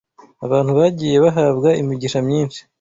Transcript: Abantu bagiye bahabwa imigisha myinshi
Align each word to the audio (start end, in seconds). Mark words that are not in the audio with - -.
Abantu 0.45 0.71
bagiye 0.79 1.15
bahabwa 1.25 1.69
imigisha 1.81 2.19
myinshi 2.27 2.59